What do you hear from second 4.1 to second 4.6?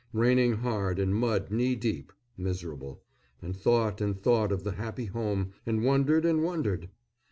thought